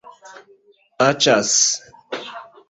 Aĉas. 1.09 1.53